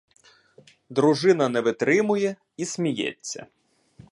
[0.89, 3.47] Дружина не витримує і сміється.